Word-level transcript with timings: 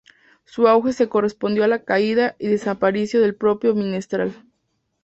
Su 0.45 0.67
auge 0.67 0.93
se 0.93 1.09
correspondió 1.09 1.61
con 1.61 1.69
la 1.69 1.83
caída 1.83 2.35
y 2.39 2.47
desaparición 2.47 3.21
del 3.21 3.35
propio 3.35 3.75
"minstrel". 3.75 4.33